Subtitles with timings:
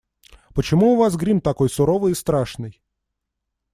[0.55, 2.81] Почему у вас грим такой суровый и страшный?